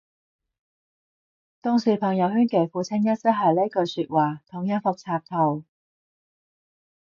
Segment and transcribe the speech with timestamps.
[1.61, 5.63] 當時朋友圈幾乎清一色係呢句說話同一幅插圖